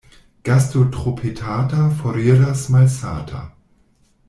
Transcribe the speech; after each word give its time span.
Gasto 0.47 0.79
tro 0.95 1.13
petata 1.19 1.83
foriras 1.99 2.65
malsata. 2.73 3.43